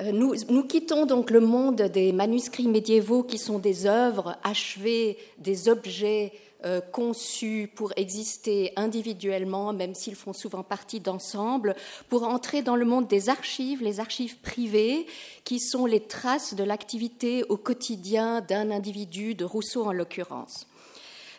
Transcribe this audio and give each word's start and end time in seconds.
Euh, 0.00 0.12
nous, 0.12 0.62
quittons 0.64 1.06
donc 1.06 1.30
le 1.30 1.40
monde 1.40 1.80
des 1.82 2.12
manuscrits 2.12 2.68
médiévaux 2.68 3.22
qui 3.22 3.38
sont 3.38 3.58
des 3.58 3.86
œuvres 3.86 4.36
achevées, 4.42 5.16
des 5.38 5.68
objets 5.70 6.32
euh, 6.66 6.80
conçus 6.80 7.70
pour 7.74 7.92
exister 7.96 8.72
individuellement, 8.76 9.72
même 9.72 9.94
s'ils 9.94 10.14
font 10.14 10.34
souvent 10.34 10.62
partie 10.62 11.00
d'ensemble, 11.00 11.74
pour 12.10 12.24
entrer 12.24 12.60
dans 12.60 12.76
le 12.76 12.84
monde 12.84 13.08
des 13.08 13.30
archives, 13.30 13.82
les 13.82 14.00
archives 14.00 14.38
privées, 14.38 15.06
qui 15.44 15.60
sont 15.60 15.86
les 15.86 16.00
traces 16.00 16.54
de 16.54 16.64
l'activité 16.64 17.44
au 17.48 17.56
quotidien 17.56 18.42
d'un 18.42 18.70
individu, 18.70 19.34
de 19.34 19.44
Rousseau 19.46 19.84
en 19.84 19.92
l'occurrence. 19.92 20.66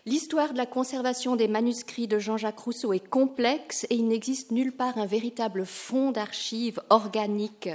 L'histoire 0.08 0.54
de 0.54 0.58
la 0.58 0.66
conservation 0.66 1.36
des 1.36 1.50
manuscrits 1.50 2.08
de 2.08 2.18
Jean-Jacques 2.18 2.60
Rousseau 2.60 2.94
est 2.94 3.08
complexe 3.08 3.86
et 3.90 3.96
il 3.96 4.08
n'existe 4.08 4.52
nulle 4.52 4.72
part 4.72 4.98
un 4.98 5.06
véritable 5.06 5.66
fonds 5.66 6.12
d'archives 6.12 6.80
organiques 6.90 7.70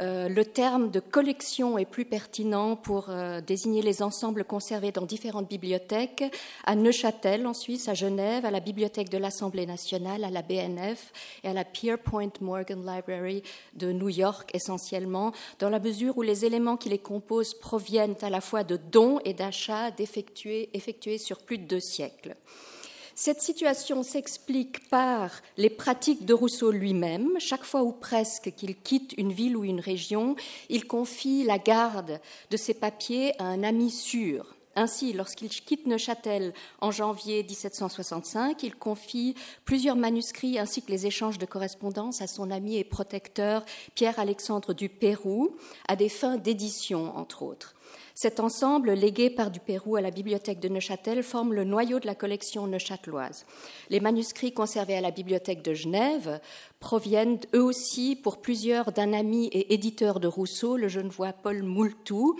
euh, 0.00 0.28
le 0.28 0.44
terme 0.44 0.90
de 0.90 1.00
collection 1.00 1.78
est 1.78 1.86
plus 1.86 2.04
pertinent 2.04 2.76
pour 2.76 3.06
euh, 3.08 3.40
désigner 3.40 3.82
les 3.82 4.02
ensembles 4.02 4.44
conservés 4.44 4.92
dans 4.92 5.06
différentes 5.06 5.48
bibliothèques, 5.48 6.24
à 6.64 6.74
Neuchâtel 6.74 7.46
en 7.46 7.54
Suisse, 7.54 7.88
à 7.88 7.94
Genève, 7.94 8.44
à 8.44 8.50
la 8.50 8.60
Bibliothèque 8.60 9.08
de 9.08 9.18
l'Assemblée 9.18 9.66
nationale, 9.66 10.24
à 10.24 10.30
la 10.30 10.42
BNF 10.42 11.12
et 11.44 11.48
à 11.48 11.52
la 11.52 11.64
Pierpoint 11.64 12.32
Morgan 12.40 12.84
Library 12.84 13.42
de 13.74 13.92
New 13.92 14.10
York 14.10 14.50
essentiellement, 14.52 15.32
dans 15.58 15.70
la 15.70 15.78
mesure 15.78 16.18
où 16.18 16.22
les 16.22 16.44
éléments 16.44 16.76
qui 16.76 16.88
les 16.88 16.98
composent 16.98 17.54
proviennent 17.54 18.16
à 18.22 18.30
la 18.30 18.40
fois 18.40 18.64
de 18.64 18.76
dons 18.76 19.20
et 19.24 19.32
d'achats 19.32 19.90
effectués 19.98 21.18
sur 21.18 21.38
plus 21.38 21.58
de 21.58 21.64
deux 21.64 21.80
siècles. 21.80 22.36
Cette 23.18 23.40
situation 23.40 24.02
s'explique 24.02 24.90
par 24.90 25.30
les 25.56 25.70
pratiques 25.70 26.26
de 26.26 26.34
Rousseau 26.34 26.70
lui-même. 26.70 27.30
Chaque 27.38 27.64
fois 27.64 27.82
ou 27.82 27.90
presque 27.90 28.52
qu'il 28.54 28.76
quitte 28.76 29.14
une 29.16 29.32
ville 29.32 29.56
ou 29.56 29.64
une 29.64 29.80
région, 29.80 30.36
il 30.68 30.86
confie 30.86 31.42
la 31.42 31.56
garde 31.58 32.20
de 32.50 32.56
ses 32.58 32.74
papiers 32.74 33.32
à 33.40 33.44
un 33.44 33.62
ami 33.62 33.90
sûr. 33.90 34.54
Ainsi, 34.74 35.14
lorsqu'il 35.14 35.48
quitte 35.48 35.86
Neuchâtel 35.86 36.52
en 36.82 36.90
janvier 36.90 37.42
1765, 37.42 38.62
il 38.62 38.74
confie 38.74 39.34
plusieurs 39.64 39.96
manuscrits 39.96 40.58
ainsi 40.58 40.82
que 40.82 40.92
les 40.92 41.06
échanges 41.06 41.38
de 41.38 41.46
correspondance 41.46 42.20
à 42.20 42.26
son 42.26 42.50
ami 42.50 42.76
et 42.76 42.84
protecteur 42.84 43.64
Pierre-Alexandre 43.94 44.74
du 44.74 44.90
Pérou, 44.90 45.56
à 45.88 45.96
des 45.96 46.10
fins 46.10 46.36
d'édition, 46.36 47.16
entre 47.16 47.42
autres. 47.44 47.75
Cet 48.14 48.40
ensemble, 48.40 48.92
légué 48.92 49.30
par 49.30 49.50
du 49.50 49.60
Pérou 49.60 49.96
à 49.96 50.00
la 50.00 50.10
bibliothèque 50.10 50.60
de 50.60 50.68
Neuchâtel, 50.68 51.22
forme 51.22 51.52
le 51.52 51.64
noyau 51.64 52.00
de 52.00 52.06
la 52.06 52.14
collection 52.14 52.66
neuchâteloise. 52.66 53.46
Les 53.90 54.00
manuscrits 54.00 54.52
conservés 54.52 54.96
à 54.96 55.00
la 55.00 55.10
bibliothèque 55.10 55.62
de 55.62 55.74
Genève 55.74 56.40
proviennent 56.80 57.38
eux 57.54 57.62
aussi 57.62 58.16
pour 58.16 58.38
plusieurs 58.38 58.92
d'un 58.92 59.12
ami 59.12 59.46
et 59.48 59.74
éditeur 59.74 60.20
de 60.20 60.28
Rousseau, 60.28 60.76
le 60.76 60.88
genevois 60.88 61.32
Paul 61.32 61.62
Moultou, 61.62 62.38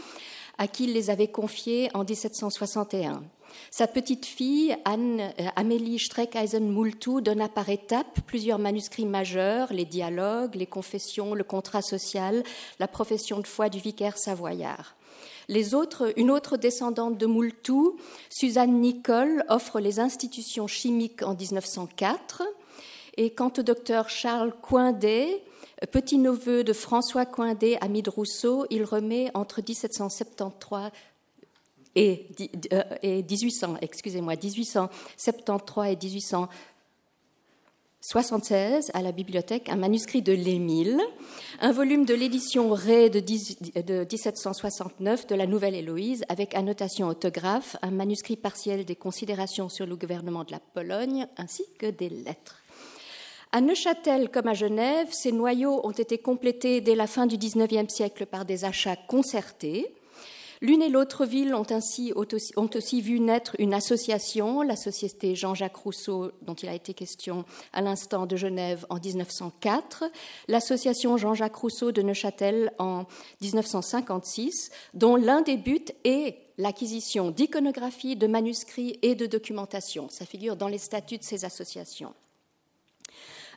à 0.59 0.67
qui 0.67 0.85
il 0.85 0.93
les 0.93 1.11
avait 1.11 1.29
confiés 1.29 1.91
en 1.95 2.05
1761. 2.05 3.23
Sa 3.71 3.87
petite 3.87 4.27
fille, 4.27 4.77
Anne, 4.85 5.21
euh, 5.41 5.49
Amélie 5.57 5.99
Streckeisen-Moultou, 5.99 7.21
donna 7.21 7.49
par 7.49 7.69
étapes 7.69 8.21
plusieurs 8.27 8.59
manuscrits 8.59 9.07
majeurs, 9.07 9.73
les 9.73 9.85
dialogues, 9.85 10.55
les 10.55 10.67
confessions, 10.67 11.35
le 11.35 11.45
contrat 11.45 11.83
social, 11.83 12.43
la 12.79 12.89
profession 12.89 13.41
de 13.41 13.47
foi 13.47 13.69
du 13.69 13.79
vicaire 13.79 14.19
savoyard 14.19 14.97
une 15.49 16.31
autre 16.31 16.57
descendante 16.57 17.19
de 17.19 17.27
Moultou, 17.27 17.97
Suzanne 18.31 18.81
Nicole, 18.81 19.45
offre 19.49 19.81
les 19.81 20.01
institutions 20.01 20.67
chimiques 20.67 21.23
en 21.23 21.35
1904. 21.35 22.43
Et 23.17 23.31
quant 23.31 23.53
au 23.57 23.63
docteur 23.63 24.11
Charles 24.11 24.53
Coindet, 24.61 25.43
petit-neveu 25.91 26.65
de 26.65 26.73
François 26.73 27.27
Coindet, 27.27 27.79
ami 27.81 28.03
de 28.03 28.11
Rousseau, 28.11 28.67
il 28.71 28.85
remet 28.85 29.31
entre 29.35 29.63
1773 29.67 30.91
et, 31.95 32.27
euh, 32.73 32.83
et 33.03 33.23
1800, 33.23 33.77
excusez-moi, 33.81 34.35
1873 34.35 35.93
et 35.93 35.97
1800 35.97 36.49
76 38.09 38.93
à 38.95 39.03
la 39.03 39.11
bibliothèque 39.11 39.69
un 39.69 39.75
manuscrit 39.75 40.23
de 40.23 40.33
l'Émile, 40.33 41.01
un 41.61 41.73
volume 41.73 42.05
de 42.05 42.15
l'édition 42.15 42.71
Ré 42.71 43.11
de, 43.11 43.19
1769 43.19 45.27
de 45.27 45.35
la 45.35 45.49
Nouvelle 45.49 45.75
Héloïse 45.75 46.23
avec 46.29 46.55
annotation 46.55 47.09
autographe, 47.09 47.77
un 47.83 47.91
manuscrit 47.91 48.37
partiel 48.37 48.85
des 48.85 48.95
considérations 48.95 49.69
sur 49.69 49.87
le 49.87 49.97
gouvernement 49.97 50.45
de 50.45 50.53
la 50.53 50.61
Pologne 50.61 51.27
ainsi 51.37 51.65
que 51.81 51.87
des 51.87 52.09
lettres. 52.09 52.63
À 53.51 53.61
Neuchâtel 53.61 54.31
comme 54.31 54.47
à 54.47 54.55
Genève, 54.55 55.09
ces 55.11 55.33
noyaux 55.33 55.81
ont 55.83 55.91
été 55.91 56.17
complétés 56.17 56.81
dès 56.81 56.95
la 56.95 57.09
fin 57.09 57.27
du 57.27 57.37
XIXe 57.37 57.93
siècle 57.93 58.27
par 58.27 58.45
des 58.45 58.65
achats 58.65 58.95
concertés 58.95 59.96
L'une 60.61 60.83
et 60.83 60.89
l'autre 60.89 61.27
ville 61.27 61.55
ont 61.55 61.67
ainsi 61.71 62.13
aussi 62.15 63.01
vu 63.01 63.21
naître 63.21 63.57
une 63.59 63.75
association, 63.75 64.63
la 64.63 64.77
Société 64.77 65.35
Jean-Jacques 65.35 65.77
Rousseau, 65.77 66.33
dont 66.43 66.55
il 66.55 66.69
a 66.69 66.75
été 66.75 66.95
question 66.95 67.45
à 67.73 67.83
l'instant 67.83 68.27
de 68.27 68.37
Genève 68.37 68.87
en 68.91 68.97
1904, 68.97 70.05
l'association 70.49 71.17
Jean-Jacques 71.17 71.57
Rousseau 71.57 71.93
de 71.93 72.03
Neuchâtel 72.03 72.73
en 72.79 73.05
1956, 73.41 74.71
dont 74.95 75.17
l'un 75.17 75.43
des 75.43 75.57
buts 75.57 75.85
est 76.05 76.39
l'acquisition 76.59 77.31
d'iconographie, 77.31 78.17
de 78.17 78.27
manuscrits 78.27 78.99
et 79.03 79.15
de 79.15 79.27
documentation. 79.27 80.09
Ça 80.09 80.25
figure 80.25 80.57
dans 80.57 80.69
les 80.69 80.79
statuts 80.79 81.19
de 81.19 81.25
ces 81.25 81.45
associations. 81.45 82.15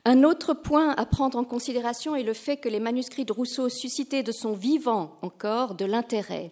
Un 0.06 0.24
autre 0.24 0.54
point 0.54 0.92
à 0.92 1.06
prendre 1.06 1.38
en 1.38 1.44
considération 1.44 2.16
est 2.16 2.24
le 2.24 2.34
fait 2.34 2.58
que 2.58 2.70
les 2.70 2.80
manuscrits 2.80 3.26
de 3.26 3.34
Rousseau 3.34 3.68
suscitaient 3.68 4.24
de 4.24 4.32
son 4.32 4.54
vivant 4.54 5.18
encore 5.22 5.76
de 5.76 5.84
l'intérêt. 5.84 6.52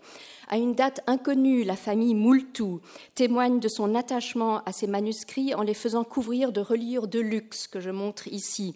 À 0.50 0.58
une 0.58 0.75
date 0.75 1.02
inconnue, 1.08 1.63
la 1.63 1.75
famille 1.75 2.16
Moultou 2.16 2.81
témoigne 3.16 3.59
de 3.59 3.68
son 3.68 3.96
attachement 3.96 4.63
à 4.66 4.72
ces 4.72 4.88
manuscrits 4.88 5.56
en 5.56 5.62
les 5.62 5.74
faisant 5.74 6.03
couvrir 6.03 6.52
de 6.52 6.62
reliures 6.62 7.07
de 7.07 7.19
luxe 7.19 7.68
que 7.68 7.80
je 7.80 7.90
montre 7.90 8.28
ici, 8.28 8.75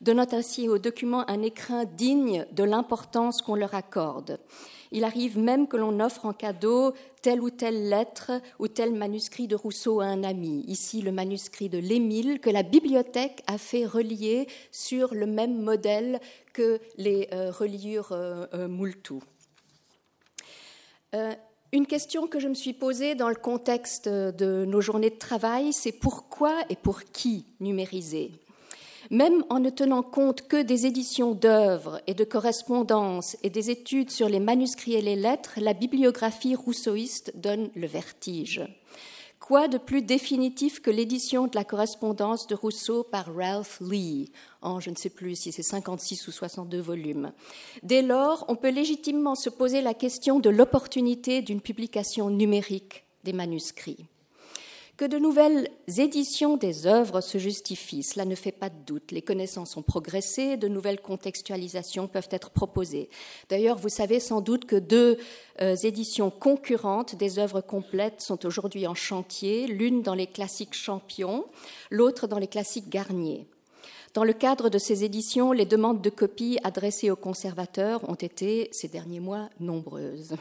donnant 0.00 0.26
ainsi 0.32 0.68
aux 0.68 0.78
documents 0.78 1.28
un 1.28 1.42
écrin 1.42 1.84
digne 1.84 2.46
de 2.52 2.64
l'importance 2.64 3.42
qu'on 3.42 3.54
leur 3.54 3.74
accorde. 3.74 4.38
Il 4.92 5.04
arrive 5.04 5.38
même 5.38 5.68
que 5.68 5.76
l'on 5.76 6.00
offre 6.00 6.26
en 6.26 6.32
cadeau 6.32 6.94
telle 7.22 7.40
ou 7.40 7.50
telle 7.50 7.88
lettre 7.88 8.32
ou 8.58 8.66
tel 8.66 8.92
manuscrit 8.92 9.46
de 9.46 9.54
Rousseau 9.54 10.00
à 10.00 10.06
un 10.06 10.24
ami. 10.24 10.64
Ici, 10.66 11.00
le 11.00 11.12
manuscrit 11.12 11.68
de 11.68 11.78
l'Émile 11.78 12.40
que 12.40 12.50
la 12.50 12.62
bibliothèque 12.62 13.42
a 13.46 13.58
fait 13.58 13.86
relier 13.86 14.48
sur 14.72 15.14
le 15.14 15.26
même 15.26 15.62
modèle 15.62 16.20
que 16.52 16.80
les 16.96 17.28
euh, 17.32 17.52
reliures 17.52 18.10
euh, 18.12 18.46
euh, 18.54 18.68
Moultou. 18.68 19.22
Euh, 21.14 21.34
une 21.72 21.86
question 21.86 22.26
que 22.26 22.40
je 22.40 22.48
me 22.48 22.54
suis 22.54 22.72
posée 22.72 23.14
dans 23.14 23.28
le 23.28 23.36
contexte 23.36 24.08
de 24.08 24.64
nos 24.64 24.80
journées 24.80 25.10
de 25.10 25.18
travail, 25.18 25.72
c'est 25.72 25.92
pourquoi 25.92 26.64
et 26.68 26.76
pour 26.76 27.04
qui 27.04 27.46
numériser? 27.60 28.32
Même 29.10 29.44
en 29.50 29.58
ne 29.58 29.70
tenant 29.70 30.04
compte 30.04 30.46
que 30.46 30.62
des 30.62 30.86
éditions 30.86 31.34
d'œuvres 31.34 32.00
et 32.06 32.14
de 32.14 32.22
correspondances 32.22 33.36
et 33.42 33.50
des 33.50 33.70
études 33.70 34.10
sur 34.10 34.28
les 34.28 34.38
manuscrits 34.38 34.94
et 34.94 35.02
les 35.02 35.16
lettres, 35.16 35.54
la 35.56 35.74
bibliographie 35.74 36.54
rousseauiste 36.54 37.32
donne 37.34 37.70
le 37.74 37.88
vertige. 37.88 38.62
Quoi 39.40 39.66
de 39.66 39.78
plus 39.78 40.02
définitif 40.02 40.80
que 40.80 40.92
l'édition 40.92 41.48
de 41.48 41.56
la 41.56 41.64
correspondance 41.64 42.46
de 42.46 42.54
Rousseau 42.54 43.02
par 43.02 43.34
Ralph 43.34 43.80
Lee, 43.80 44.30
en 44.62 44.78
je 44.78 44.90
ne 44.90 44.96
sais 44.96 45.10
plus 45.10 45.34
si 45.34 45.50
c'est 45.50 45.62
56 45.62 46.28
ou 46.28 46.30
62 46.30 46.78
volumes 46.78 47.32
Dès 47.82 48.02
lors, 48.02 48.44
on 48.46 48.54
peut 48.54 48.70
légitimement 48.70 49.34
se 49.34 49.50
poser 49.50 49.80
la 49.80 49.94
question 49.94 50.38
de 50.38 50.50
l'opportunité 50.50 51.42
d'une 51.42 51.60
publication 51.60 52.30
numérique 52.30 53.06
des 53.24 53.32
manuscrits. 53.32 54.06
Que 55.00 55.06
de 55.06 55.16
nouvelles 55.16 55.70
éditions 55.96 56.58
des 56.58 56.86
œuvres 56.86 57.22
se 57.22 57.38
justifient, 57.38 58.02
cela 58.02 58.26
ne 58.26 58.34
fait 58.34 58.52
pas 58.52 58.68
de 58.68 58.84
doute. 58.84 59.12
Les 59.12 59.22
connaissances 59.22 59.78
ont 59.78 59.82
progressé, 59.82 60.58
de 60.58 60.68
nouvelles 60.68 61.00
contextualisations 61.00 62.06
peuvent 62.06 62.28
être 62.30 62.50
proposées. 62.50 63.08
D'ailleurs, 63.48 63.78
vous 63.78 63.88
savez 63.88 64.20
sans 64.20 64.42
doute 64.42 64.66
que 64.66 64.76
deux 64.76 65.16
euh, 65.62 65.74
éditions 65.74 66.30
concurrentes 66.30 67.14
des 67.16 67.38
œuvres 67.38 67.62
complètes 67.62 68.20
sont 68.20 68.44
aujourd'hui 68.44 68.86
en 68.86 68.94
chantier, 68.94 69.66
l'une 69.66 70.02
dans 70.02 70.12
les 70.12 70.26
classiques 70.26 70.74
champions, 70.74 71.46
l'autre 71.88 72.26
dans 72.26 72.38
les 72.38 72.46
classiques 72.46 72.90
Garnier. 72.90 73.46
Dans 74.12 74.24
le 74.24 74.34
cadre 74.34 74.68
de 74.68 74.76
ces 74.76 75.02
éditions, 75.02 75.52
les 75.52 75.64
demandes 75.64 76.02
de 76.02 76.10
copies 76.10 76.58
adressées 76.62 77.10
aux 77.10 77.16
conservateurs 77.16 78.06
ont 78.06 78.16
été, 78.16 78.68
ces 78.70 78.88
derniers 78.88 79.20
mois, 79.20 79.48
nombreuses. 79.60 80.36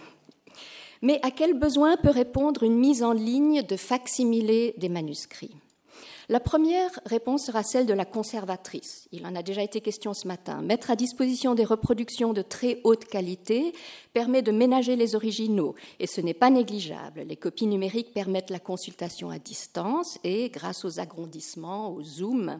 Mais 1.01 1.19
à 1.23 1.31
quel 1.31 1.53
besoin 1.53 1.95
peut 1.97 2.09
répondre 2.09 2.63
une 2.63 2.77
mise 2.77 3.03
en 3.03 3.13
ligne 3.13 3.63
de 3.63 3.77
facsimilés 3.77 4.73
des 4.77 4.89
manuscrits? 4.89 5.55
La 6.31 6.39
première 6.39 6.91
réponse 7.07 7.47
sera 7.47 7.63
celle 7.63 7.87
de 7.87 7.93
la 7.95 8.05
conservatrice. 8.05 9.07
Il 9.11 9.25
en 9.25 9.35
a 9.35 9.41
déjà 9.41 9.63
été 9.63 9.81
question 9.81 10.13
ce 10.13 10.27
matin. 10.27 10.61
Mettre 10.61 10.91
à 10.91 10.95
disposition 10.95 11.55
des 11.55 11.65
reproductions 11.65 12.33
de 12.33 12.43
très 12.43 12.81
haute 12.83 13.05
qualité 13.05 13.73
permet 14.13 14.43
de 14.43 14.51
ménager 14.51 14.95
les 14.95 15.15
originaux 15.15 15.73
et 15.99 16.05
ce 16.05 16.21
n'est 16.21 16.35
pas 16.35 16.51
négligeable. 16.51 17.21
Les 17.21 17.35
copies 17.35 17.65
numériques 17.65 18.13
permettent 18.13 18.51
la 18.51 18.59
consultation 18.59 19.31
à 19.31 19.39
distance 19.39 20.19
et, 20.23 20.49
grâce 20.49 20.85
aux 20.85 20.99
agrandissements, 20.99 21.91
au 21.91 22.03
zoom, 22.03 22.59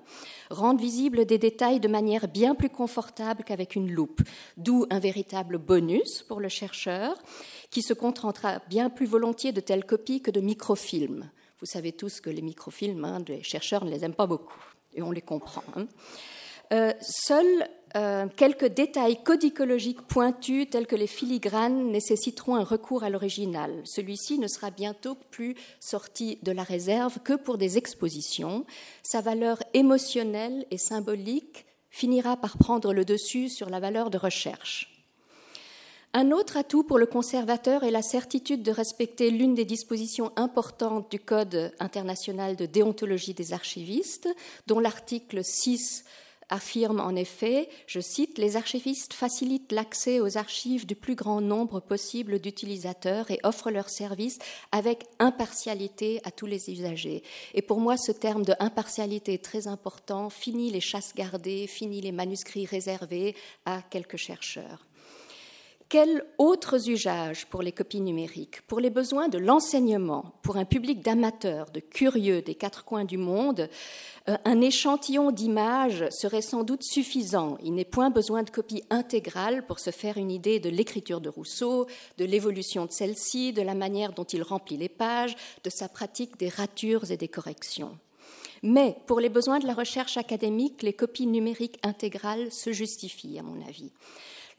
rendent 0.49 0.81
visibles 0.81 1.25
des 1.25 1.37
détails 1.37 1.79
de 1.79 1.87
manière 1.87 2.27
bien 2.27 2.55
plus 2.55 2.71
confortable 2.71 3.43
qu'avec 3.43 3.75
une 3.75 3.91
loupe, 3.91 4.23
d'où 4.57 4.87
un 4.89 4.97
véritable 4.97 5.59
bonus 5.59 6.23
pour 6.27 6.39
le 6.39 6.49
chercheur 6.49 7.19
qui 7.69 7.83
se 7.83 7.93
contentera 7.93 8.63
bien 8.67 8.89
plus 8.89 9.05
volontiers 9.05 9.51
de 9.51 9.61
telles 9.61 9.85
copies 9.85 10.23
que 10.23 10.31
de 10.31 10.41
microfilms. 10.41 11.29
Vous 11.59 11.65
savez 11.65 11.91
tous 11.91 12.21
que 12.21 12.29
les 12.29 12.41
microfilms, 12.41 13.03
hein, 13.03 13.23
les 13.27 13.43
chercheurs 13.43 13.83
ne 13.83 13.91
les 13.91 14.05
aiment 14.05 14.13
pas 14.13 14.27
beaucoup, 14.27 14.63
et 14.93 15.01
on 15.01 15.11
les 15.11 15.21
comprend. 15.21 15.63
Hein. 15.75 15.87
Euh, 16.71 16.93
seuls 17.01 17.67
euh, 17.95 18.27
quelques 18.35 18.67
détails 18.67 19.23
codicologiques 19.23 20.03
pointus, 20.03 20.69
tels 20.69 20.85
que 20.85 20.95
les 20.95 21.07
filigranes, 21.07 21.91
nécessiteront 21.91 22.55
un 22.55 22.63
recours 22.63 23.03
à 23.03 23.09
l'original. 23.09 23.81
Celui-ci 23.85 24.37
ne 24.37 24.47
sera 24.47 24.69
bientôt 24.69 25.15
plus 25.31 25.55
sorti 25.79 26.37
de 26.43 26.51
la 26.51 26.63
réserve 26.63 27.19
que 27.23 27.33
pour 27.33 27.57
des 27.57 27.77
expositions. 27.77 28.65
Sa 29.01 29.21
valeur 29.21 29.57
émotionnelle 29.73 30.65
et 30.69 30.77
symbolique 30.77 31.65
finira 31.89 32.37
par 32.37 32.57
prendre 32.57 32.93
le 32.93 33.03
dessus 33.03 33.49
sur 33.49 33.69
la 33.69 33.79
valeur 33.79 34.11
de 34.11 34.19
recherche. 34.19 34.98
Un 36.13 36.31
autre 36.31 36.57
atout 36.57 36.83
pour 36.83 36.97
le 36.97 37.05
conservateur 37.05 37.83
est 37.83 37.91
la 37.91 38.01
certitude 38.01 38.63
de 38.63 38.71
respecter 38.71 39.29
l'une 39.29 39.53
des 39.53 39.65
dispositions 39.65 40.31
importantes 40.37 41.11
du 41.11 41.19
Code 41.19 41.71
international 41.79 42.55
de 42.55 42.65
déontologie 42.65 43.35
des 43.35 43.53
archivistes, 43.53 44.27
dont 44.65 44.79
l'article 44.79 45.43
6 45.43 46.03
affirme 46.49 46.99
en 46.99 47.15
effet, 47.15 47.69
je 47.85 47.99
cite, 47.99 48.39
Les 48.39 48.55
archivistes 48.55 49.13
facilitent 49.13 49.71
l'accès 49.71 50.19
aux 50.19 50.35
archives 50.35 50.87
du 50.87 50.95
plus 50.95 51.13
grand 51.13 51.41
nombre 51.41 51.79
possible 51.79 52.39
d'utilisateurs 52.39 53.29
et 53.29 53.39
offrent 53.43 53.69
leurs 53.69 53.91
services 53.91 54.39
avec 54.71 55.05
impartialité 55.19 56.21
à 56.23 56.31
tous 56.31 56.47
les 56.47 56.71
usagers. 56.71 57.21
Et 57.53 57.61
pour 57.61 57.79
moi, 57.79 57.97
ce 57.97 58.11
terme 58.11 58.43
de 58.43 58.55
impartialité 58.59 59.35
est 59.35 59.45
très 59.45 59.67
important. 59.67 60.31
Fini 60.31 60.71
les 60.71 60.81
chasses 60.81 61.13
gardées, 61.15 61.67
fini 61.67 62.01
les 62.01 62.11
manuscrits 62.11 62.65
réservés 62.65 63.35
à 63.65 63.83
quelques 63.83 64.17
chercheurs. 64.17 64.88
Quels 65.89 66.23
autres 66.37 66.87
usages 66.87 67.47
pour 67.47 67.63
les 67.63 67.71
copies 67.71 68.01
numériques 68.01 68.61
Pour 68.67 68.79
les 68.79 68.91
besoins 68.91 69.27
de 69.27 69.39
l'enseignement, 69.39 70.35
pour 70.43 70.57
un 70.57 70.65
public 70.65 71.01
d'amateurs, 71.01 71.71
de 71.71 71.79
curieux 71.79 72.43
des 72.43 72.53
quatre 72.53 72.85
coins 72.85 73.05
du 73.05 73.17
monde, 73.17 73.67
euh, 74.29 74.37
un 74.45 74.61
échantillon 74.61 75.31
d'images 75.31 76.05
serait 76.11 76.43
sans 76.43 76.61
doute 76.61 76.83
suffisant. 76.83 77.57
Il 77.63 77.73
n'est 77.73 77.85
point 77.85 78.11
besoin 78.11 78.43
de 78.43 78.51
copies 78.51 78.83
intégrales 78.91 79.65
pour 79.65 79.79
se 79.79 79.89
faire 79.89 80.17
une 80.17 80.29
idée 80.29 80.59
de 80.59 80.69
l'écriture 80.69 81.21
de 81.21 81.29
Rousseau, 81.29 81.87
de 82.19 82.25
l'évolution 82.25 82.85
de 82.85 82.91
celle-ci, 82.91 83.51
de 83.51 83.63
la 83.63 83.73
manière 83.73 84.13
dont 84.13 84.25
il 84.25 84.43
remplit 84.43 84.77
les 84.77 84.89
pages, 84.89 85.35
de 85.63 85.71
sa 85.71 85.89
pratique 85.89 86.37
des 86.37 86.49
ratures 86.49 87.09
et 87.09 87.17
des 87.17 87.29
corrections. 87.29 87.97
Mais 88.61 88.95
pour 89.07 89.19
les 89.19 89.29
besoins 89.29 89.57
de 89.57 89.65
la 89.65 89.73
recherche 89.73 90.17
académique, 90.17 90.83
les 90.83 90.93
copies 90.93 91.25
numériques 91.25 91.79
intégrales 91.81 92.51
se 92.51 92.73
justifient, 92.73 93.39
à 93.39 93.43
mon 93.43 93.65
avis. 93.67 93.91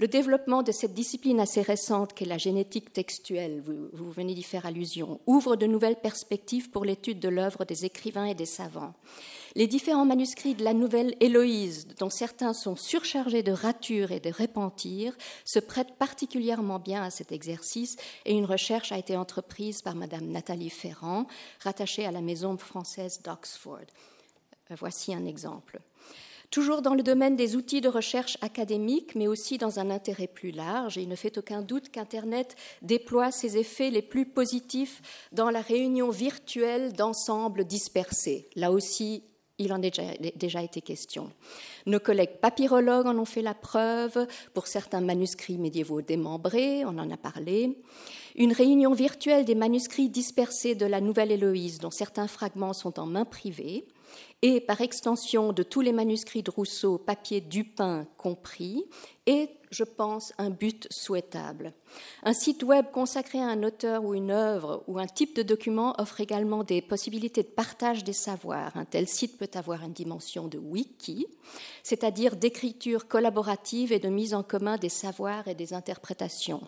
Le 0.00 0.08
développement 0.08 0.62
de 0.62 0.73
cette 0.73 0.94
discipline 0.94 1.41
assez 1.41 1.61
récente 1.61 2.14
qu'est 2.14 2.25
la 2.25 2.38
génétique 2.38 2.91
textuelle, 2.91 3.61
vous, 3.61 4.11
venez 4.11 4.32
d'y 4.32 4.43
faire 4.43 4.64
allusion, 4.64 5.20
ouvre 5.26 5.56
de 5.56 5.67
nouvelles 5.67 6.00
perspectives 6.00 6.70
pour 6.70 6.87
l'étude 6.87 7.20
de 7.20 7.29
l'œuvre 7.29 7.67
des 7.67 7.85
écrivains 7.85 8.25
et 8.25 8.35
des 8.35 8.47
savants. 8.47 8.94
Les 9.56 9.67
différents 9.67 10.06
manuscrits 10.06 10.55
de 10.55 10.64
la 10.64 10.73
nouvelle 10.73 11.14
Héloïse, 11.20 11.87
dont 11.99 12.08
certains 12.08 12.55
sont 12.55 12.76
surchargés 12.76 13.43
de 13.43 13.52
ratures 13.52 14.11
et 14.11 14.20
de 14.20 14.32
repentirs, 14.32 15.14
se 15.44 15.58
prêtent 15.58 15.99
particulièrement 15.99 16.79
bien 16.79 17.03
à 17.03 17.11
cet 17.11 17.31
exercice 17.31 17.96
et 18.25 18.32
une 18.32 18.46
recherche 18.46 18.93
a 18.93 18.99
été 18.99 19.19
entreprise 19.19 19.82
par 19.82 19.96
Madame 19.96 20.29
Nathalie 20.29 20.70
Ferrand, 20.70 21.26
rattachée 21.62 22.06
à 22.06 22.11
la 22.11 22.23
Maison 22.23 22.56
française 22.56 23.20
d'Oxford. 23.23 23.85
Voici 24.70 25.12
un 25.12 25.26
exemple. 25.26 25.79
Toujours 26.50 26.82
dans 26.82 26.94
le 26.94 27.05
domaine 27.05 27.37
des 27.37 27.55
outils 27.55 27.81
de 27.81 27.88
recherche 27.88 28.37
académique, 28.41 29.14
mais 29.14 29.29
aussi 29.29 29.56
dans 29.56 29.79
un 29.79 29.88
intérêt 29.88 30.26
plus 30.26 30.50
large, 30.50 30.97
il 30.97 31.08
ne 31.08 31.14
fait 31.14 31.38
aucun 31.38 31.62
doute 31.62 31.91
qu'Internet 31.91 32.56
déploie 32.82 33.31
ses 33.31 33.56
effets 33.56 33.91
les 33.91 34.02
plus 34.02 34.26
positifs 34.26 35.00
dans 35.31 35.50
la 35.50 35.61
réunion 35.61 36.11
virtuelle 36.11 36.93
d'ensembles 36.93 37.64
dispersés. 37.64 38.49
Là 38.56 38.73
aussi, 38.73 39.23
il 39.58 39.73
en 39.73 39.81
a 39.82 39.91
déjà, 40.35 40.62
été 40.62 40.81
question. 40.81 41.31
Nos 41.87 42.00
collègues 42.00 42.38
papyrologues 42.41 43.06
en 43.06 43.19
ont 43.19 43.26
fait 43.26 43.43
la 43.43 43.55
preuve 43.55 44.26
pour 44.53 44.67
certains 44.67 45.03
manuscrits 45.03 45.58
médiévaux 45.58 46.03
démembrés, 46.03 46.85
on 46.85 46.99
en 46.99 47.11
a 47.11 47.17
parlé. 47.17 47.79
Une 48.35 48.53
réunion 48.53 48.93
virtuelle 48.93 49.44
des 49.44 49.55
manuscrits 49.55 50.08
dispersés 50.08 50.75
de 50.75 50.87
la 50.87 51.00
Nouvelle 51.00 51.31
Héloïse, 51.31 51.79
dont 51.79 51.91
certains 51.91 52.26
fragments 52.26 52.73
sont 52.73 52.99
en 52.99 53.06
main 53.06 53.25
privée, 53.25 53.87
et 54.42 54.60
par 54.60 54.80
extension 54.80 55.52
de 55.52 55.62
tous 55.62 55.82
les 55.82 55.92
manuscrits 55.92 56.42
de 56.42 56.50
Rousseau, 56.50 56.96
papier 56.96 57.40
Dupin 57.40 58.06
compris, 58.16 58.86
est, 59.26 59.50
je 59.70 59.84
pense, 59.84 60.32
un 60.38 60.50
but 60.50 60.88
souhaitable. 60.90 61.74
Un 62.22 62.32
site 62.32 62.62
web 62.62 62.86
consacré 62.90 63.38
à 63.38 63.48
un 63.48 63.62
auteur 63.62 64.02
ou 64.04 64.14
une 64.14 64.30
œuvre 64.30 64.82
ou 64.86 64.98
un 64.98 65.06
type 65.06 65.36
de 65.36 65.42
document 65.42 65.94
offre 65.98 66.20
également 66.20 66.64
des 66.64 66.80
possibilités 66.80 67.42
de 67.42 67.48
partage 67.48 68.02
des 68.02 68.14
savoirs. 68.14 68.76
Un 68.76 68.86
tel 68.86 69.06
site 69.06 69.38
peut 69.38 69.50
avoir 69.54 69.82
une 69.82 69.92
dimension 69.92 70.48
de 70.48 70.58
wiki, 70.58 71.26
c'est-à-dire 71.82 72.36
d'écriture 72.36 73.08
collaborative 73.08 73.92
et 73.92 73.98
de 73.98 74.08
mise 74.08 74.34
en 74.34 74.42
commun 74.42 74.78
des 74.78 74.88
savoirs 74.88 75.48
et 75.48 75.54
des 75.54 75.74
interprétations. 75.74 76.62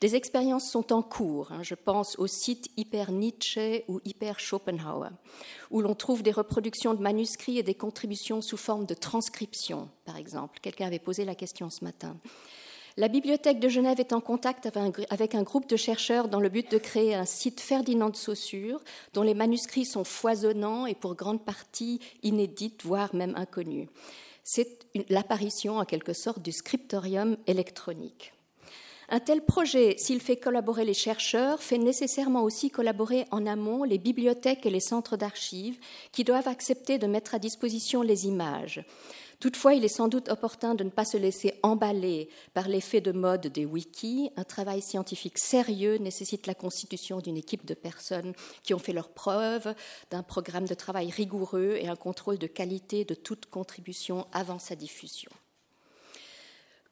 Des 0.00 0.16
expériences 0.16 0.70
sont 0.70 0.94
en 0.94 1.02
cours. 1.02 1.52
Hein. 1.52 1.62
je 1.62 1.74
pense 1.74 2.18
au 2.18 2.26
site 2.26 2.70
Hyper 2.78 3.12
Nietzsche 3.12 3.84
ou 3.88 4.00
Hyper 4.04 4.40
Schopenhauer, 4.40 5.10
où 5.70 5.82
l'on 5.82 5.94
trouve 5.94 6.22
des 6.22 6.30
reproductions 6.30 6.69
de 6.70 7.02
manuscrits 7.02 7.58
et 7.58 7.62
des 7.62 7.74
contributions 7.74 8.40
sous 8.40 8.56
forme 8.56 8.86
de 8.86 8.94
transcription, 8.94 9.88
par 10.04 10.16
exemple. 10.16 10.58
Quelqu'un 10.60 10.86
avait 10.86 10.98
posé 10.98 11.24
la 11.24 11.34
question 11.34 11.70
ce 11.70 11.84
matin. 11.84 12.16
La 12.96 13.08
Bibliothèque 13.08 13.60
de 13.60 13.68
Genève 13.68 14.00
est 14.00 14.12
en 14.12 14.20
contact 14.20 14.68
avec 15.10 15.34
un 15.34 15.42
groupe 15.42 15.68
de 15.68 15.76
chercheurs 15.76 16.28
dans 16.28 16.40
le 16.40 16.48
but 16.48 16.70
de 16.70 16.78
créer 16.78 17.14
un 17.14 17.24
site 17.24 17.60
Ferdinand 17.60 18.10
de 18.10 18.16
Saussure, 18.16 18.80
dont 19.14 19.22
les 19.22 19.34
manuscrits 19.34 19.84
sont 19.84 20.04
foisonnants 20.04 20.86
et 20.86 20.94
pour 20.94 21.14
grande 21.14 21.44
partie 21.44 22.00
inédits, 22.22 22.74
voire 22.82 23.14
même 23.14 23.34
inconnus. 23.36 23.88
C'est 24.42 24.86
l'apparition 25.08 25.78
en 25.78 25.84
quelque 25.84 26.12
sorte 26.12 26.42
du 26.42 26.52
scriptorium 26.52 27.36
électronique. 27.46 28.32
Un 29.12 29.18
tel 29.18 29.44
projet, 29.44 29.96
s'il 29.98 30.20
fait 30.20 30.36
collaborer 30.36 30.84
les 30.84 30.94
chercheurs, 30.94 31.60
fait 31.60 31.78
nécessairement 31.78 32.44
aussi 32.44 32.70
collaborer 32.70 33.24
en 33.32 33.44
amont 33.44 33.82
les 33.82 33.98
bibliothèques 33.98 34.66
et 34.66 34.70
les 34.70 34.78
centres 34.78 35.16
d'archives 35.16 35.80
qui 36.12 36.22
doivent 36.22 36.46
accepter 36.46 36.96
de 36.96 37.08
mettre 37.08 37.34
à 37.34 37.40
disposition 37.40 38.02
les 38.02 38.28
images. 38.28 38.84
Toutefois, 39.40 39.74
il 39.74 39.84
est 39.84 39.88
sans 39.88 40.06
doute 40.06 40.28
opportun 40.28 40.76
de 40.76 40.84
ne 40.84 40.90
pas 40.90 41.04
se 41.04 41.16
laisser 41.16 41.54
emballer 41.64 42.28
par 42.54 42.68
l'effet 42.68 43.00
de 43.00 43.10
mode 43.10 43.48
des 43.48 43.64
wikis. 43.64 44.30
Un 44.36 44.44
travail 44.44 44.80
scientifique 44.80 45.38
sérieux 45.38 45.96
nécessite 45.96 46.46
la 46.46 46.54
constitution 46.54 47.18
d'une 47.18 47.38
équipe 47.38 47.66
de 47.66 47.74
personnes 47.74 48.34
qui 48.62 48.74
ont 48.74 48.78
fait 48.78 48.92
leurs 48.92 49.08
preuves, 49.08 49.74
d'un 50.12 50.22
programme 50.22 50.66
de 50.66 50.74
travail 50.74 51.10
rigoureux 51.10 51.76
et 51.80 51.88
un 51.88 51.96
contrôle 51.96 52.38
de 52.38 52.46
qualité 52.46 53.04
de 53.04 53.14
toute 53.14 53.46
contribution 53.46 54.28
avant 54.32 54.60
sa 54.60 54.76
diffusion. 54.76 55.32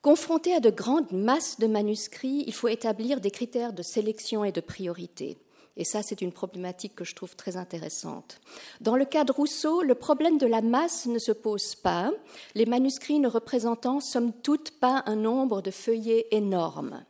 Confronté 0.09 0.55
à 0.55 0.61
de 0.61 0.71
grandes 0.71 1.12
masses 1.12 1.61
de 1.61 1.67
manuscrits, 1.67 2.43
il 2.47 2.55
faut 2.55 2.69
établir 2.69 3.21
des 3.21 3.31
critères 3.31 3.75
de 3.75 3.83
sélection 3.83 4.43
et 4.43 4.53
de 4.53 4.62
priorité. 4.62 5.37
Et 5.77 5.85
ça, 5.85 6.03
c'est 6.03 6.23
une 6.23 6.33
problématique 6.33 6.95
que 6.95 7.05
je 7.05 7.15
trouve 7.15 7.37
très 7.37 7.59
intéressante. 7.59 8.41
Dans 8.81 8.97
le 8.97 9.05
cas 9.05 9.25
de 9.25 9.33
Rousseau, 9.33 9.83
le 9.83 9.95
problème 9.95 10.38
de 10.38 10.47
la 10.47 10.62
masse 10.62 11.05
ne 11.05 11.19
se 11.19 11.33
pose 11.33 11.75
pas, 11.75 12.11
les 12.55 12.65
manuscrits 12.65 13.19
ne 13.19 13.29
représentant 13.29 14.00
somme 14.00 14.33
toute 14.33 14.71
pas 14.81 15.03
un 15.05 15.17
nombre 15.17 15.61
de 15.61 15.71
feuillets 15.71 16.25
énormes. 16.31 17.05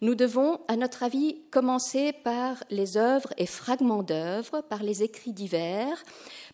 Nous 0.00 0.14
devons, 0.14 0.60
à 0.68 0.76
notre 0.76 1.02
avis, 1.02 1.40
commencer 1.50 2.12
par 2.12 2.62
les 2.70 2.96
œuvres 2.96 3.32
et 3.36 3.46
fragments 3.46 4.04
d'œuvres, 4.04 4.60
par 4.60 4.84
les 4.84 5.02
écrits 5.02 5.32
divers, 5.32 6.04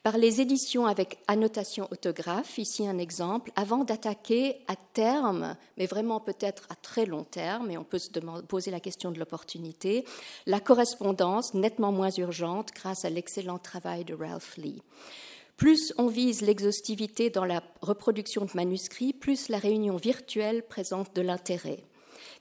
par 0.02 0.16
les 0.16 0.40
éditions 0.40 0.86
avec 0.86 1.18
annotation 1.28 1.86
autographe, 1.90 2.56
ici 2.56 2.88
un 2.88 2.96
exemple, 2.96 3.52
avant 3.54 3.84
d'attaquer 3.84 4.56
à 4.66 4.76
terme, 4.76 5.56
mais 5.76 5.84
vraiment 5.84 6.20
peut-être 6.20 6.64
à 6.70 6.74
très 6.74 7.04
long 7.04 7.24
terme, 7.24 7.70
et 7.70 7.76
on 7.76 7.84
peut 7.84 7.98
se 7.98 8.08
poser 8.48 8.70
la 8.70 8.80
question 8.80 9.10
de 9.10 9.18
l'opportunité, 9.18 10.06
la 10.46 10.60
correspondance 10.60 11.52
nettement 11.52 11.92
moins 11.92 12.12
urgente 12.12 12.70
grâce 12.74 13.04
à 13.04 13.10
l'excellent 13.10 13.58
travail 13.58 14.06
de 14.06 14.14
Ralph 14.14 14.56
Lee. 14.56 14.80
Plus 15.58 15.92
on 15.98 16.06
vise 16.06 16.40
l'exhaustivité 16.40 17.28
dans 17.28 17.44
la 17.44 17.62
reproduction 17.82 18.46
de 18.46 18.50
manuscrits, 18.54 19.12
plus 19.12 19.50
la 19.50 19.58
réunion 19.58 19.96
virtuelle 19.96 20.62
présente 20.62 21.14
de 21.14 21.20
l'intérêt. 21.20 21.84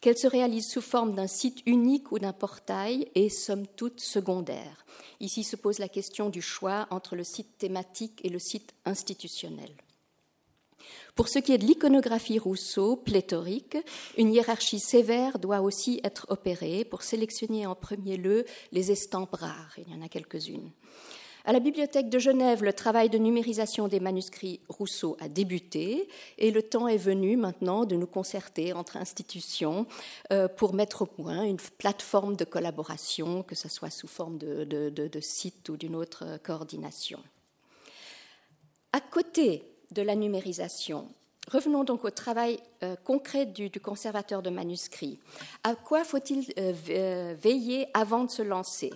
Qu'elle 0.03 0.17
se 0.17 0.27
réalise 0.27 0.67
sous 0.67 0.81
forme 0.81 1.15
d'un 1.15 1.27
site 1.27 1.59
unique 1.65 2.11
ou 2.11 2.19
d'un 2.19 2.33
portail 2.33 3.07
est 3.15 3.29
somme 3.29 3.65
toute 3.65 4.01
secondaire. 4.01 4.85
Ici 5.21 5.45
se 5.45 5.55
pose 5.55 5.79
la 5.79 5.87
question 5.87 6.29
du 6.29 6.41
choix 6.41 6.87
entre 6.89 7.15
le 7.15 7.23
site 7.23 7.57
thématique 7.57 8.19
et 8.25 8.29
le 8.29 8.37
site 8.37 8.73
institutionnel. 8.83 9.71
Pour 11.15 11.29
ce 11.29 11.39
qui 11.39 11.53
est 11.53 11.57
de 11.57 11.65
l'iconographie 11.65 12.37
Rousseau, 12.37 12.97
pléthorique, 12.97 13.77
une 14.17 14.33
hiérarchie 14.33 14.81
sévère 14.81 15.39
doit 15.39 15.61
aussi 15.61 16.01
être 16.03 16.25
opérée 16.27 16.83
pour 16.83 17.03
sélectionner 17.03 17.65
en 17.65 17.73
premier 17.73 18.17
lieu 18.17 18.43
les 18.73 18.91
estampes 18.91 19.35
rares. 19.35 19.75
Il 19.77 19.89
y 19.89 19.95
en 19.95 20.01
a 20.01 20.09
quelques-unes. 20.09 20.71
À 21.45 21.51
la 21.51 21.59
Bibliothèque 21.59 22.09
de 22.09 22.19
Genève, 22.19 22.63
le 22.63 22.71
travail 22.71 23.09
de 23.09 23.17
numérisation 23.17 23.89
des 23.89 23.99
manuscrits 23.99 24.61
Rousseau 24.69 25.17
a 25.19 25.27
débuté 25.27 26.07
et 26.37 26.51
le 26.51 26.63
temps 26.63 26.87
est 26.87 26.95
venu 26.95 27.35
maintenant 27.35 27.83
de 27.83 27.97
nous 27.97 28.07
concerter 28.07 28.71
entre 28.71 28.95
institutions 28.95 29.85
euh, 30.31 30.47
pour 30.47 30.73
mettre 30.73 31.01
au 31.01 31.05
point 31.05 31.43
une 31.43 31.57
plateforme 31.57 32.37
de 32.37 32.45
collaboration, 32.45 33.43
que 33.43 33.55
ce 33.55 33.67
soit 33.67 33.89
sous 33.89 34.07
forme 34.07 34.37
de, 34.37 35.19
site 35.19 35.67
ou 35.67 35.75
d'une 35.75 35.97
autre 35.97 36.39
coordination. 36.43 37.19
À 38.93 39.01
côté 39.01 39.65
de 39.91 40.01
la 40.01 40.15
numérisation, 40.15 41.07
Revenons 41.51 41.83
donc 41.83 42.05
au 42.05 42.09
travail 42.09 42.57
euh, 42.83 42.95
concret 43.03 43.45
du, 43.45 43.69
conservateur 43.69 44.41
de 44.41 44.49
manuscrits. 44.49 45.19
À 45.65 45.75
quoi 45.75 46.05
faut-il 46.05 46.45
euh, 46.57 47.35
veiller 47.37 47.87
avant 47.93 48.23
de 48.23 48.31
se 48.31 48.41
lancer? 48.41 48.93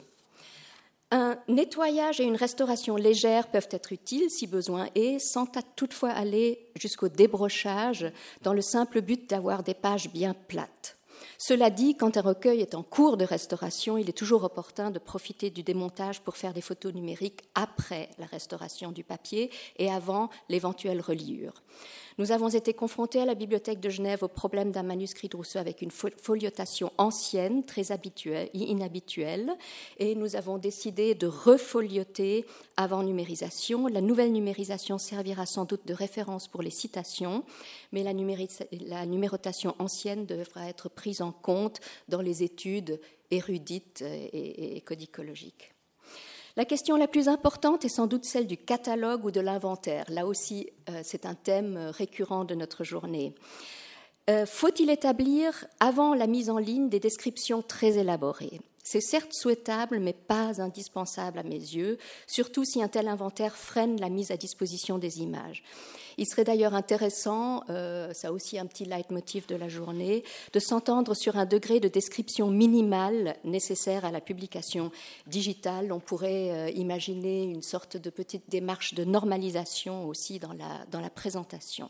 Un 1.11 1.37
nettoyage 1.47 2.19
et 2.19 2.25
une 2.25 2.35
restauration 2.35 2.95
légère 2.95 3.47
peuvent 3.47 3.69
être 3.71 3.93
utiles 3.93 4.29
si 4.29 4.47
besoin 4.47 4.89
est, 4.95 5.19
sans 5.19 5.45
toutefois 5.75 6.09
aller 6.09 6.59
jusqu'au 6.75 7.07
débrochage 7.07 8.11
dans 8.41 8.53
le 8.53 8.61
simple 8.61 9.01
but 9.01 9.29
d'avoir 9.29 9.63
des 9.63 9.73
pages 9.73 10.11
bien 10.11 10.33
plates. 10.33 10.97
Cela 11.39 11.69
dit, 11.69 11.95
quand 11.95 12.17
un 12.17 12.21
recueil 12.21 12.61
est 12.61 12.75
en 12.75 12.83
cours 12.83 13.15
de 13.15 13.23
restauration, 13.23 13.97
il 13.97 14.09
est 14.09 14.17
toujours 14.17 14.43
opportun 14.43 14.89
de 14.89 14.99
profiter 14.99 15.49
du 15.49 15.61
démontage 15.61 16.21
pour 16.21 16.35
faire 16.35 16.53
des 16.53 16.61
photos 16.61 16.93
numériques 16.93 17.43
après 17.53 18.09
la 18.17 18.25
restauration 18.25 18.91
du 18.91 19.03
papier 19.03 19.51
et 19.77 19.91
avant 19.91 20.29
l'éventuelle 20.49 21.01
reliure. 21.01 21.53
Nous 22.19 22.31
avons 22.31 22.49
été 22.49 22.73
confrontés 22.73 23.21
à 23.21 23.25
la 23.25 23.35
Bibliothèque 23.35 23.79
de 23.79 23.91
Genève 23.91 24.23
au 24.23 24.27
problème 24.27 24.71
d'un 24.71 24.81
manuscrit 24.81 25.29
de 25.29 25.37
Rousseau 25.37 25.59
avec 25.59 25.83
une 25.83 25.91
foliotation 25.91 26.91
ancienne, 26.97 27.63
très 27.63 27.93
inhabituelle, 28.55 29.55
et 29.99 30.15
nous 30.15 30.35
avons 30.35 30.57
décidé 30.57 31.13
de 31.13 31.27
refolioter 31.27 32.45
avant 32.75 33.03
numérisation. 33.03 33.85
La 33.85 34.01
nouvelle 34.01 34.31
numérisation 34.31 34.97
servira 34.97 35.45
sans 35.45 35.65
doute 35.65 35.85
de 35.85 35.93
référence 35.93 36.47
pour 36.47 36.63
les 36.63 36.71
citations, 36.71 37.43
mais 37.91 38.01
la, 38.01 38.13
la 38.87 39.05
numérotation 39.05 39.75
ancienne 39.77 40.25
devra 40.25 40.67
être 40.67 40.89
prise 40.89 41.21
en 41.21 41.31
compte 41.31 41.79
dans 42.09 42.21
les 42.21 42.41
études 42.41 42.99
érudites 43.29 44.03
et 44.33 44.81
codicologiques. 44.81 45.76
La 46.57 46.65
question 46.65 46.95
la 46.97 47.07
plus 47.07 47.27
importante 47.27 47.85
est 47.85 47.89
sans 47.89 48.07
doute 48.07 48.25
celle 48.25 48.47
du 48.47 48.57
catalogue 48.57 49.23
ou 49.25 49.29
de 49.29 49.39
l'inventaire. 49.39 50.05
Là 50.09 50.25
aussi, 50.25 50.71
euh, 50.89 51.01
c'est 51.03 51.27
un 51.27 51.35
thème 51.35 51.77
euh, 51.77 51.91
récurrent 51.91 52.45
de 52.45 52.55
notre 52.55 52.83
journée. 52.83 53.35
Euh, 54.29 54.45
faut-il 54.45 54.89
établir, 54.89 55.65
avant 55.79 56.13
la 56.13 56.27
mise 56.27 56.49
en 56.49 56.57
ligne, 56.57 56.89
des 56.89 56.99
descriptions 56.99 57.61
très 57.61 57.97
élaborées? 57.97 58.59
C'est 58.83 59.01
certes 59.01 59.33
souhaitable, 59.33 59.99
mais 59.99 60.13
pas 60.13 60.61
indispensable 60.61 61.39
à 61.39 61.43
mes 61.43 61.55
yeux, 61.55 61.97
surtout 62.25 62.63
si 62.63 62.81
un 62.81 62.87
tel 62.87 63.07
inventaire 63.09 63.57
freine 63.57 63.99
la 63.99 64.09
mise 64.09 64.31
à 64.31 64.37
disposition 64.37 64.97
des 64.97 65.19
images. 65.19 65.63
Il 66.17 66.25
serait 66.25 66.45
d'ailleurs 66.45 66.73
intéressant, 66.73 67.63
euh, 67.69 68.11
ça 68.13 68.31
aussi 68.31 68.57
un 68.57 68.65
petit 68.65 68.85
leitmotiv 68.85 69.45
de 69.47 69.55
la 69.55 69.67
journée, 69.67 70.23
de 70.53 70.59
s'entendre 70.59 71.13
sur 71.15 71.37
un 71.37 71.45
degré 71.45 71.79
de 71.79 71.87
description 71.87 72.47
minimale 72.47 73.35
nécessaire 73.43 74.03
à 74.03 74.11
la 74.11 74.21
publication 74.21 74.91
digitale. 75.27 75.91
On 75.91 75.99
pourrait 75.99 76.51
euh, 76.51 76.69
imaginer 76.71 77.43
une 77.43 77.61
sorte 77.61 77.97
de 77.97 78.09
petite 78.09 78.49
démarche 78.49 78.93
de 78.93 79.03
normalisation 79.03 80.07
aussi 80.07 80.39
dans 80.39 80.53
la, 80.53 80.85
dans 80.91 81.01
la 81.01 81.09
présentation. 81.09 81.89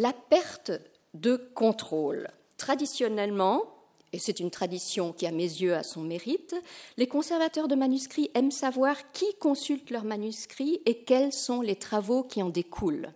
La 0.00 0.12
perte 0.12 0.70
de 1.12 1.34
contrôle. 1.56 2.28
Traditionnellement, 2.56 3.64
et 4.12 4.20
c'est 4.20 4.38
une 4.38 4.52
tradition 4.52 5.12
qui, 5.12 5.26
à 5.26 5.32
mes 5.32 5.42
yeux, 5.42 5.74
a 5.74 5.82
son 5.82 6.02
mérite, 6.02 6.54
les 6.98 7.08
conservateurs 7.08 7.66
de 7.66 7.74
manuscrits 7.74 8.30
aiment 8.34 8.52
savoir 8.52 9.10
qui 9.10 9.26
consulte 9.40 9.90
leurs 9.90 10.04
manuscrits 10.04 10.80
et 10.86 11.02
quels 11.02 11.32
sont 11.32 11.62
les 11.62 11.74
travaux 11.74 12.22
qui 12.22 12.44
en 12.44 12.48
découlent. 12.48 13.12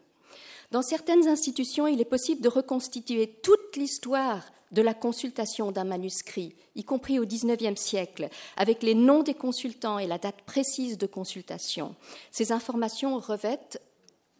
Dans 0.72 0.82
certaines 0.82 1.28
institutions, 1.28 1.86
il 1.86 2.00
est 2.00 2.04
possible 2.04 2.40
de 2.40 2.48
reconstituer 2.48 3.28
toute 3.28 3.76
l'histoire 3.76 4.42
de 4.72 4.82
la 4.82 4.94
consultation 4.94 5.70
d'un 5.70 5.84
manuscrit, 5.84 6.56
y 6.74 6.82
compris 6.82 7.20
au 7.20 7.26
XIXe 7.26 7.80
siècle, 7.80 8.28
avec 8.56 8.82
les 8.82 8.96
noms 8.96 9.22
des 9.22 9.34
consultants 9.34 10.00
et 10.00 10.08
la 10.08 10.18
date 10.18 10.42
précise 10.46 10.98
de 10.98 11.06
consultation. 11.06 11.94
Ces 12.32 12.50
informations 12.50 13.20
revêtent 13.20 13.80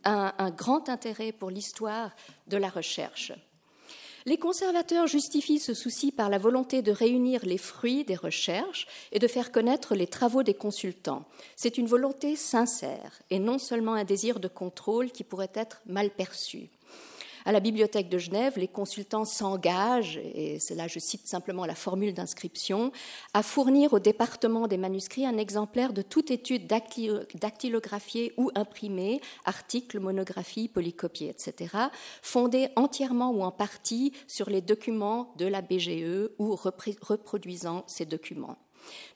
un, 0.04 0.50
grand 0.50 0.88
intérêt 0.88 1.32
pour 1.32 1.50
l'histoire 1.50 2.10
de 2.46 2.56
la 2.56 2.68
recherche. 2.68 3.32
Les 4.24 4.38
conservateurs 4.38 5.08
justifient 5.08 5.58
ce 5.58 5.74
souci 5.74 6.12
par 6.12 6.28
la 6.28 6.38
volonté 6.38 6.80
de 6.80 6.92
réunir 6.92 7.44
les 7.44 7.58
fruits 7.58 8.04
des 8.04 8.14
recherches 8.14 8.86
et 9.10 9.18
de 9.18 9.26
faire 9.26 9.50
connaître 9.50 9.96
les 9.96 10.06
travaux 10.06 10.44
des 10.44 10.54
consultants. 10.54 11.24
C'est 11.56 11.76
une 11.76 11.88
volonté 11.88 12.36
sincère 12.36 13.20
et 13.30 13.40
non 13.40 13.58
seulement 13.58 13.94
un 13.94 14.04
désir 14.04 14.38
de 14.38 14.46
contrôle 14.46 15.10
qui 15.10 15.24
pourrait 15.24 15.50
être 15.54 15.82
mal 15.86 16.10
perçu. 16.10 16.70
À 17.44 17.52
la 17.52 17.60
Bibliothèque 17.60 18.08
de 18.08 18.18
Genève, 18.18 18.54
les 18.56 18.68
consultants 18.68 19.24
s'engagent, 19.24 20.20
et 20.34 20.58
c'est 20.58 20.74
là 20.74 20.86
je 20.86 20.98
cite 20.98 21.26
simplement 21.26 21.66
la 21.66 21.74
formule 21.74 22.14
d'inscription, 22.14 22.92
à 23.34 23.42
fournir 23.42 23.92
au 23.92 23.98
département 23.98 24.68
des 24.68 24.76
manuscrits 24.76 25.26
un 25.26 25.38
exemplaire 25.38 25.92
de 25.92 26.02
toute 26.02 26.30
étude 26.30 26.66
dactylographiée 26.66 28.32
ou 28.36 28.50
imprimée, 28.54 29.20
articles, 29.44 29.98
monographies, 29.98 30.68
polycopiés, 30.68 31.30
etc., 31.30 31.76
fondée 32.22 32.68
entièrement 32.76 33.30
ou 33.30 33.42
en 33.42 33.50
partie 33.50 34.12
sur 34.26 34.50
les 34.50 34.60
documents 34.60 35.32
de 35.36 35.46
la 35.46 35.62
BGE 35.62 36.30
ou 36.38 36.54
reproduisant 36.56 37.84
ces 37.86 38.06
documents. 38.06 38.56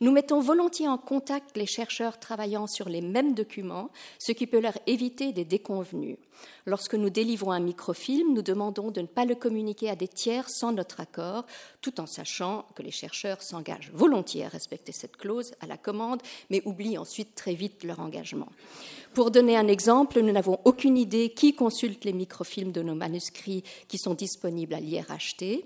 Nous 0.00 0.12
mettons 0.12 0.40
volontiers 0.40 0.88
en 0.88 0.98
contact 0.98 1.56
les 1.56 1.66
chercheurs 1.66 2.18
travaillant 2.18 2.66
sur 2.66 2.88
les 2.88 3.00
mêmes 3.00 3.34
documents, 3.34 3.90
ce 4.18 4.32
qui 4.32 4.46
peut 4.46 4.60
leur 4.60 4.78
éviter 4.86 5.32
des 5.32 5.44
déconvenus. 5.44 6.18
Lorsque 6.66 6.94
nous 6.94 7.10
délivrons 7.10 7.52
un 7.52 7.60
microfilm, 7.60 8.34
nous 8.34 8.42
demandons 8.42 8.90
de 8.90 9.00
ne 9.00 9.06
pas 9.06 9.24
le 9.24 9.34
communiquer 9.34 9.88
à 9.88 9.96
des 9.96 10.08
tiers 10.08 10.48
sans 10.48 10.72
notre 10.72 11.00
accord, 11.00 11.46
tout 11.80 12.00
en 12.00 12.06
sachant 12.06 12.66
que 12.74 12.82
les 12.82 12.90
chercheurs 12.90 13.42
s'engagent 13.42 13.90
volontiers 13.94 14.44
à 14.44 14.48
respecter 14.48 14.92
cette 14.92 15.16
clause 15.16 15.52
à 15.60 15.66
la 15.66 15.76
commande, 15.76 16.22
mais 16.50 16.62
oublient 16.64 16.98
ensuite 16.98 17.34
très 17.34 17.54
vite 17.54 17.84
leur 17.84 18.00
engagement. 18.00 18.48
Pour 19.14 19.30
donner 19.30 19.56
un 19.56 19.68
exemple, 19.68 20.20
nous 20.20 20.32
n'avons 20.32 20.58
aucune 20.64 20.98
idée 20.98 21.30
qui 21.30 21.54
consulte 21.54 22.04
les 22.04 22.12
microfilms 22.12 22.72
de 22.72 22.82
nos 22.82 22.94
manuscrits 22.94 23.64
qui 23.88 23.98
sont 23.98 24.14
disponibles 24.14 24.74
à 24.74 24.80
l'IRHT. 24.80 25.64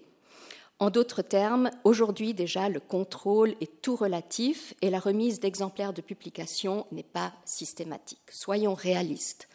En 0.81 0.89
d'autres 0.89 1.21
termes, 1.21 1.71
aujourd'hui 1.85 2.33
déjà, 2.33 2.71
le 2.71 2.81
contrôle 2.81 3.55
est 3.61 3.83
tout 3.83 3.97
relatif 3.97 4.73
et 4.81 4.89
la 4.89 4.99
remise 4.99 5.39
d'exemplaires 5.39 5.93
de 5.93 6.01
publication 6.01 6.87
n'est 6.91 7.03
pas 7.03 7.35
systématique. 7.45 8.23
Soyons 8.33 8.73
réalistes. 8.73 9.51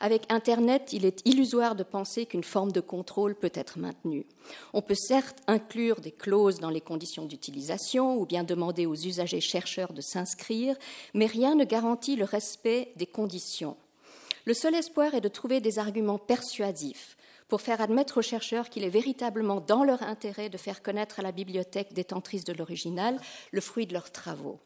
Avec 0.00 0.22
Internet, 0.32 0.94
il 0.94 1.04
est 1.04 1.20
illusoire 1.26 1.76
de 1.76 1.82
penser 1.82 2.24
qu'une 2.24 2.42
forme 2.42 2.72
de 2.72 2.80
contrôle 2.80 3.34
peut 3.34 3.52
être 3.52 3.78
maintenue. 3.78 4.24
On 4.72 4.80
peut 4.80 4.96
certes 4.96 5.40
inclure 5.46 6.00
des 6.00 6.10
clauses 6.10 6.58
dans 6.58 6.70
les 6.70 6.80
conditions 6.80 7.26
d'utilisation 7.26 8.16
ou 8.16 8.24
bien 8.24 8.42
demander 8.42 8.86
aux 8.86 8.96
usagers 8.96 9.42
chercheurs 9.42 9.92
de 9.92 10.00
s'inscrire, 10.00 10.74
mais 11.12 11.26
rien 11.26 11.54
ne 11.54 11.64
garantit 11.64 12.16
le 12.16 12.24
respect 12.24 12.92
des 12.96 13.06
conditions. 13.06 13.76
Le 14.46 14.54
seul 14.54 14.74
espoir 14.74 15.14
est 15.14 15.20
de 15.20 15.28
trouver 15.28 15.60
des 15.60 15.78
arguments 15.78 16.18
persuasifs 16.18 17.18
pour 17.52 17.60
faire 17.60 17.82
admettre 17.82 18.16
aux 18.16 18.22
chercheurs 18.22 18.70
qu'il 18.70 18.82
est 18.82 18.88
véritablement 18.88 19.60
dans 19.60 19.84
leur 19.84 20.02
intérêt 20.02 20.48
de 20.48 20.56
faire 20.56 20.80
connaître 20.80 21.20
à 21.20 21.22
la 21.22 21.32
bibliothèque 21.32 21.92
détentrice 21.92 22.44
de 22.44 22.54
l'original 22.54 23.20
le 23.50 23.60
fruit 23.60 23.86
de 23.86 23.92
leurs 23.92 24.10
travaux. 24.10 24.58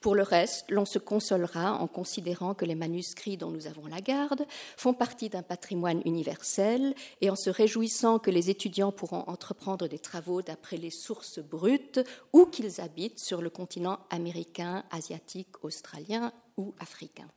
Pour 0.00 0.14
le 0.14 0.22
reste, 0.22 0.64
l'on 0.70 0.86
se 0.86 0.98
consolera 0.98 1.74
en 1.74 1.86
considérant 1.86 2.54
que 2.54 2.64
les 2.64 2.74
manuscrits 2.74 3.36
dont 3.36 3.50
nous 3.50 3.66
avons 3.66 3.86
la 3.86 4.00
garde 4.00 4.46
font 4.78 4.94
partie 4.94 5.28
d'un 5.28 5.42
patrimoine 5.42 6.00
universel 6.06 6.94
et 7.20 7.28
en 7.28 7.36
se 7.36 7.50
réjouissant 7.50 8.18
que 8.18 8.30
les 8.30 8.48
étudiants 8.48 8.92
pourront 8.92 9.24
entreprendre 9.26 9.86
des 9.86 9.98
travaux 9.98 10.40
d'après 10.40 10.78
les 10.78 10.90
sources 10.90 11.38
brutes 11.38 12.00
où 12.32 12.46
qu'ils 12.46 12.80
habitent 12.80 13.20
sur 13.20 13.42
le 13.42 13.50
continent 13.50 13.98
américain, 14.08 14.84
asiatique, 14.90 15.62
australien 15.62 16.32
ou 16.56 16.72
africain. 16.80 17.28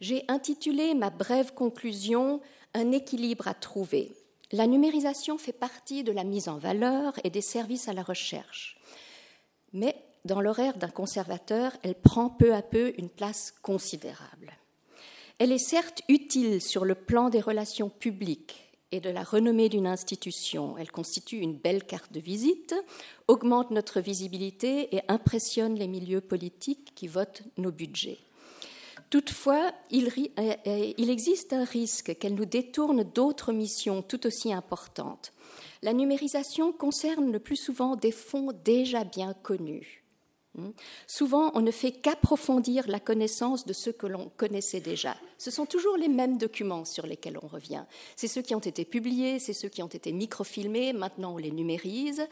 J'ai 0.00 0.24
intitulé 0.28 0.94
ma 0.94 1.10
brève 1.10 1.54
conclusion 1.54 2.40
un 2.74 2.92
équilibre 2.92 3.48
à 3.48 3.54
trouver. 3.54 4.12
La 4.52 4.66
numérisation 4.66 5.38
fait 5.38 5.52
partie 5.52 6.04
de 6.04 6.12
la 6.12 6.24
mise 6.24 6.48
en 6.48 6.56
valeur 6.56 7.14
et 7.24 7.30
des 7.30 7.40
services 7.40 7.88
à 7.88 7.92
la 7.92 8.02
recherche. 8.02 8.78
Mais 9.72 9.96
dans 10.24 10.40
l'horaire 10.40 10.78
d'un 10.78 10.88
conservateur, 10.88 11.72
elle 11.82 11.94
prend 11.94 12.30
peu 12.30 12.54
à 12.54 12.62
peu 12.62 12.94
une 12.98 13.10
place 13.10 13.54
considérable. 13.62 14.52
Elle 15.38 15.52
est 15.52 15.58
certes 15.58 16.02
utile 16.08 16.60
sur 16.60 16.84
le 16.84 16.94
plan 16.94 17.28
des 17.28 17.40
relations 17.40 17.90
publiques 17.90 18.72
et 18.90 19.00
de 19.00 19.10
la 19.10 19.22
renommée 19.22 19.68
d'une 19.68 19.86
institution. 19.86 20.78
Elle 20.78 20.90
constitue 20.90 21.38
une 21.38 21.56
belle 21.56 21.84
carte 21.84 22.12
de 22.12 22.20
visite, 22.20 22.74
augmente 23.26 23.70
notre 23.70 24.00
visibilité 24.00 24.94
et 24.96 25.02
impressionne 25.08 25.74
les 25.74 25.88
milieux 25.88 26.20
politiques 26.20 26.94
qui 26.94 27.06
votent 27.06 27.42
nos 27.56 27.70
budgets. 27.70 28.18
Toutefois, 29.10 29.72
il, 29.90 30.08
euh, 30.38 30.54
euh, 30.66 30.92
il 30.98 31.08
existe 31.08 31.52
un 31.52 31.64
risque 31.64 32.18
qu'elle 32.18 32.34
nous 32.34 32.44
détourne 32.44 33.04
d'autres 33.04 33.52
missions 33.52 34.02
tout 34.02 34.26
aussi 34.26 34.52
importantes. 34.52 35.32
La 35.82 35.94
numérisation 35.94 36.72
concerne 36.72 37.32
le 37.32 37.38
plus 37.38 37.56
souvent 37.56 37.96
des 37.96 38.12
fonds 38.12 38.52
déjà 38.64 39.04
bien 39.04 39.32
connus. 39.32 40.04
Hmm. 40.54 40.70
Souvent, 41.06 41.52
on 41.54 41.60
ne 41.60 41.70
fait 41.70 41.92
qu'approfondir 41.92 42.86
la 42.88 43.00
connaissance 43.00 43.64
de 43.64 43.72
ceux 43.72 43.92
que 43.92 44.06
l'on 44.06 44.30
connaissait 44.36 44.80
déjà. 44.80 45.16
Ce 45.38 45.50
sont 45.50 45.66
toujours 45.66 45.96
les 45.96 46.08
mêmes 46.08 46.36
documents 46.36 46.84
sur 46.84 47.06
lesquels 47.06 47.38
on 47.42 47.46
revient. 47.46 47.84
C'est 48.16 48.28
ceux 48.28 48.42
qui 48.42 48.54
ont 48.54 48.60
été 48.60 48.84
publiés, 48.84 49.38
c'est 49.38 49.52
ceux 49.52 49.68
qui 49.68 49.82
ont 49.82 49.88
été 49.88 50.12
microfilmés, 50.12 50.92
maintenant 50.92 51.34
on 51.34 51.38
les 51.38 51.52
numérise. 51.52 52.26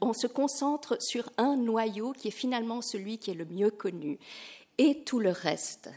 On 0.00 0.12
se 0.12 0.26
concentre 0.26 0.96
sur 1.00 1.30
un 1.36 1.56
noyau 1.56 2.12
qui 2.12 2.28
est 2.28 2.32
finalement 2.32 2.82
celui 2.82 3.18
qui 3.18 3.30
est 3.30 3.34
le 3.34 3.46
mieux 3.46 3.70
connu 3.70 4.18
et 4.78 5.02
tout 5.04 5.20
le 5.20 5.30
reste. 5.30 5.90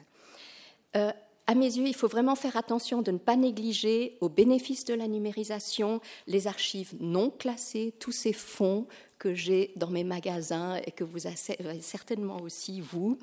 Euh, 0.96 1.12
à 1.48 1.56
mes 1.56 1.78
yeux, 1.78 1.88
il 1.88 1.96
faut 1.96 2.10
vraiment 2.10 2.36
faire 2.36 2.58
attention 2.58 3.02
de 3.02 3.12
ne 3.12 3.18
pas 3.18 3.38
négliger, 3.38 4.18
au 4.20 4.28
bénéfice 4.28 4.84
de 4.84 4.94
la 4.94 5.08
numérisation, 5.08 6.02
les 6.28 6.48
archives 6.48 6.94
non 7.00 7.30
classées, 7.30 7.94
tous 8.00 8.12
ces 8.12 8.34
fonds 8.34 8.86
que 9.18 9.34
j'ai 9.34 9.72
dans 9.78 9.90
mes 9.90 10.04
magasins 10.04 10.76
et 10.86 10.92
que 10.92 11.06
vous 11.06 11.26
avez 11.26 11.82
certainement 11.82 12.42
aussi 12.42 12.82
vous. 12.82 13.18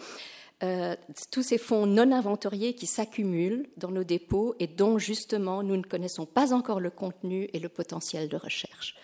Euh, 0.62 0.96
tous 1.30 1.42
ces 1.42 1.58
fonds 1.58 1.84
non 1.84 2.12
inventoriés 2.12 2.74
qui 2.74 2.86
s'accumulent 2.86 3.68
dans 3.76 3.90
nos 3.90 4.04
dépôts 4.04 4.54
et 4.58 4.68
dont 4.68 4.98
justement 4.98 5.62
nous 5.62 5.76
ne 5.76 5.82
connaissons 5.82 6.24
pas 6.24 6.54
encore 6.54 6.80
le 6.80 6.90
contenu 6.90 7.50
et 7.52 7.58
le 7.58 7.68
potentiel 7.68 8.28
de 8.28 8.36
recherche. 8.36 8.94